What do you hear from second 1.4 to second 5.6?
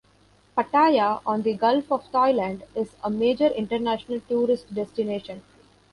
the Gulf of Thailand, is a major international tourist destination.